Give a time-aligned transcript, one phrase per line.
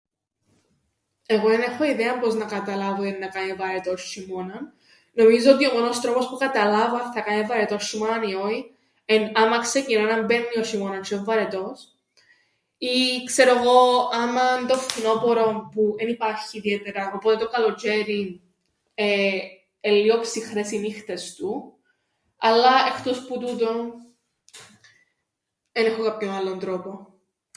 [1.25, 4.73] Εγώ εν έχω ιδέα πώς να καταλάβω εννά κάμει βαρετόν σ̆ειμώναν,
[5.13, 8.75] νομίζω ότι ο μόνος τρόπος να καταλάβω αν θα κάμει βαρετόν σ̆ειμώναν ή όι
[9.05, 11.79] εν' άμαν ξεκινά να μπαίννει ο σ̆ειμώνας τζ̌αι εν' βαρετός,
[12.77, 18.39] ή ξέρω 'γω άμαν το φθινώπορον που εν' υπάρχει ιδιαίτερα, οπότε το καλοτζ̌αιριν
[19.81, 21.77] εν' λλίον ψυχρές οι νύχτες του,
[22.37, 23.91] αλλά εχτός που τούτον
[25.71, 27.05] εν έχω κάποιον άλλον τρόπον.